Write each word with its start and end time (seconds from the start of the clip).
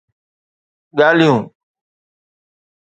ڳالهيون 0.97 1.37